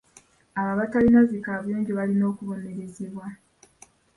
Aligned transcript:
Abo 0.57 0.69
abatalina 0.73 1.21
zi 1.29 1.37
kaabuyonjo 1.45 1.91
balina 1.99 2.23
okubonerezebwa. 2.31 3.25